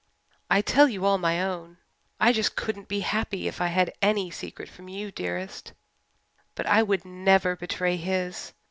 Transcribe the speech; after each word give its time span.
I 0.49 0.61
tell 0.63 0.89
you 0.89 1.05
all 1.05 1.19
my 1.19 1.43
own 1.43 1.77
I 2.19 2.33
just 2.33 2.55
couldn't 2.55 2.87
be 2.87 3.01
happy 3.01 3.47
if 3.47 3.61
I 3.61 3.67
had 3.67 3.93
any 4.01 4.31
secret 4.31 4.67
from 4.67 4.87
you, 4.87 5.11
dearest 5.11 5.73
but 6.55 6.65
I 6.65 6.81
would 6.81 7.05
never 7.05 7.55
betray 7.55 7.97
his. 7.97 8.51